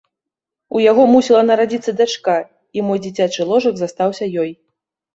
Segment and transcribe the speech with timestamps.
[0.77, 2.39] У яго мусіла нарадзіцца дачка,
[2.79, 4.51] і мой дзіцячы ложак застаўся ёй.